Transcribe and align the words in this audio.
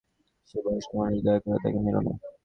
সে 0.49 0.57
বয়স্ক 0.65 0.91
মানুষ, 0.97 1.19
দয়া 1.25 1.39
করে 1.43 1.57
তাকে 1.63 1.79
মেরো 1.83 2.01
না। 2.05 2.13